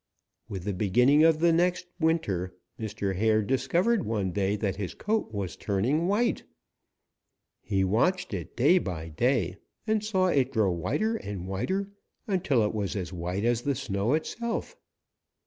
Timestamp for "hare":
3.15-3.43